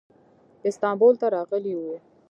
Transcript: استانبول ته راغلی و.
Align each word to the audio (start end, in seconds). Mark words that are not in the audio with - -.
استانبول 0.67 1.13
ته 1.21 1.27
راغلی 1.35 1.73
و. 1.79 1.81